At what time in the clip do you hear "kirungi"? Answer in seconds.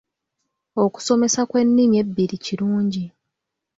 2.45-3.05